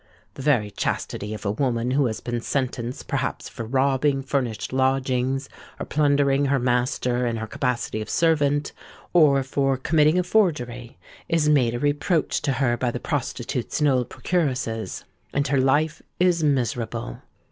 The 0.33 0.41
very 0.41 0.71
chastity 0.71 1.31
of 1.35 1.45
a 1.45 1.51
woman 1.51 1.91
who 1.91 2.07
has 2.07 2.21
been 2.21 2.41
sentenced 2.41 3.07
perhaps 3.07 3.47
for 3.49 3.63
robbing 3.65 4.23
furnished 4.23 4.73
lodgings, 4.73 5.47
or 5.79 5.85
plundering 5.85 6.45
her 6.45 6.57
master 6.57 7.27
in 7.27 7.37
her 7.37 7.45
capacity 7.45 8.01
of 8.01 8.09
servant, 8.09 8.71
or 9.13 9.43
for 9.43 9.77
committing 9.77 10.17
a 10.17 10.23
forgery, 10.23 10.97
is 11.29 11.47
made 11.49 11.75
a 11.75 11.79
reproach 11.79 12.41
to 12.41 12.53
her 12.53 12.77
by 12.77 12.89
the 12.89 12.99
prostitutes 12.99 13.79
and 13.79 13.89
old 13.89 14.09
procuresses; 14.09 15.03
and 15.35 15.49
her 15.49 15.59
life 15.61 16.01
is 16.19 16.43
miserable. 16.43 17.21